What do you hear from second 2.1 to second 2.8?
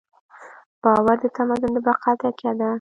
تکیه ده.